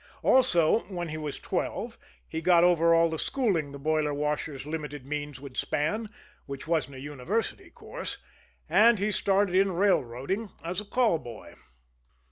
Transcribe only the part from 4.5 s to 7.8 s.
limited means would span, which wasn't a university